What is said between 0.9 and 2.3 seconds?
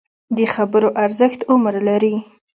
ارزښت عمر لري